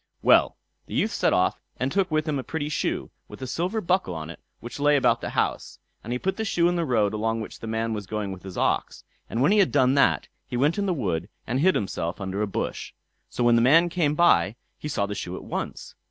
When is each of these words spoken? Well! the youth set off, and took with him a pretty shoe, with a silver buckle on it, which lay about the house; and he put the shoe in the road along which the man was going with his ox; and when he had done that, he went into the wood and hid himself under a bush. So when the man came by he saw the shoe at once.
Well! 0.23 0.57
the 0.87 0.95
youth 0.95 1.11
set 1.11 1.31
off, 1.31 1.61
and 1.79 1.91
took 1.91 2.09
with 2.09 2.27
him 2.27 2.39
a 2.39 2.43
pretty 2.43 2.69
shoe, 2.69 3.11
with 3.27 3.39
a 3.43 3.45
silver 3.45 3.81
buckle 3.81 4.15
on 4.15 4.31
it, 4.31 4.39
which 4.59 4.79
lay 4.79 4.95
about 4.95 5.21
the 5.21 5.29
house; 5.29 5.77
and 6.03 6.11
he 6.11 6.17
put 6.17 6.37
the 6.37 6.43
shoe 6.43 6.67
in 6.67 6.75
the 6.75 6.85
road 6.85 7.13
along 7.13 7.39
which 7.39 7.59
the 7.59 7.67
man 7.67 7.93
was 7.93 8.07
going 8.07 8.31
with 8.31 8.41
his 8.41 8.57
ox; 8.57 9.03
and 9.29 9.43
when 9.43 9.51
he 9.51 9.59
had 9.59 9.71
done 9.71 9.93
that, 9.93 10.27
he 10.47 10.57
went 10.57 10.79
into 10.79 10.87
the 10.87 10.93
wood 10.95 11.29
and 11.45 11.59
hid 11.59 11.75
himself 11.75 12.19
under 12.19 12.41
a 12.41 12.47
bush. 12.47 12.93
So 13.29 13.43
when 13.43 13.55
the 13.55 13.61
man 13.61 13.89
came 13.89 14.15
by 14.15 14.55
he 14.79 14.87
saw 14.87 15.05
the 15.05 15.13
shoe 15.13 15.35
at 15.35 15.43
once. 15.43 15.93